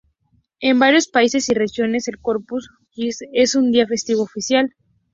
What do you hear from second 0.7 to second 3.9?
varios países y regiones, el Corpus Christi es un día